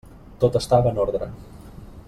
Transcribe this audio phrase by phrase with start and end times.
[0.43, 1.31] Tot estava en ordre.